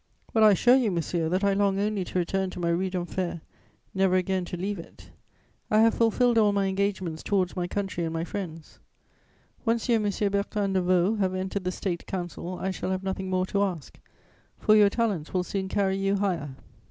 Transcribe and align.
"Well, 0.33 0.43
I 0.43 0.53
assure 0.53 0.77
you, 0.77 0.89
monsieur, 0.89 1.29
that 1.29 1.43
I 1.43 1.53
long 1.53 1.79
only 1.79 2.03
to 2.05 2.17
return 2.17 2.49
to 2.49 2.59
my 2.59 2.69
Rue 2.69 2.89
d'Enfer, 2.89 3.39
never 3.93 4.15
again 4.15 4.45
to 4.45 4.57
leave 4.57 4.79
it. 4.79 5.11
I 5.69 5.81
have 5.81 5.93
fulfilled 5.93 6.39
all 6.39 6.51
my 6.53 6.65
engagements 6.65 7.21
towards 7.21 7.55
my 7.55 7.67
country 7.67 8.03
and 8.03 8.11
my 8.11 8.23
friends. 8.23 8.79
Once 9.63 9.87
you 9.87 9.97
and 9.97 10.05
M. 10.07 10.31
Bertin 10.31 10.73
de 10.73 10.81
Vaux 10.81 11.19
have 11.19 11.35
entered 11.35 11.65
the 11.65 11.71
State 11.71 12.07
Council, 12.07 12.57
I 12.57 12.71
shall 12.71 12.89
have 12.89 13.03
nothing 13.03 13.29
more 13.29 13.45
to 13.45 13.61
ask, 13.61 13.99
for 14.57 14.75
your 14.75 14.89
talents 14.89 15.35
will 15.35 15.43
soon 15.43 15.67
carry 15.67 15.97
you 15.97 16.15
higher. 16.15 16.55